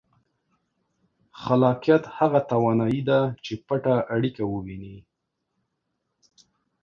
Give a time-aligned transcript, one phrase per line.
[1.41, 4.97] خلاقیت هغه توانایي ده چې پټه اړیکه ووینئ.